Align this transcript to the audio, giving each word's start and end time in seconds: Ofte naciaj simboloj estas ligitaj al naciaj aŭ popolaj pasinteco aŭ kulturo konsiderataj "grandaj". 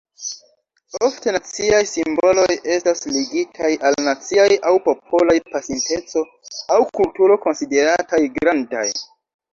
Ofte 1.07 1.33
naciaj 1.35 1.81
simboloj 1.89 2.55
estas 2.77 3.05
ligitaj 3.17 3.69
al 3.89 3.97
naciaj 4.07 4.49
aŭ 4.71 4.73
popolaj 4.89 5.37
pasinteco 5.53 6.25
aŭ 6.79 6.83
kulturo 7.01 7.39
konsiderataj 7.47 8.23
"grandaj". 8.41 8.87